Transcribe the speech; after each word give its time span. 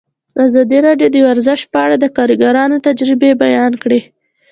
ازادي 0.45 0.77
راډیو 0.87 1.09
د 1.13 1.17
ورزش 1.27 1.59
په 1.71 1.77
اړه 1.85 1.95
د 1.99 2.05
کارګرانو 2.17 2.83
تجربې 2.87 3.31
بیان 3.43 3.71
کړي. 3.83 4.01